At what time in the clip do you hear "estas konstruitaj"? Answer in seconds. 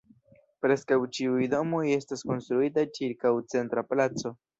1.97-2.87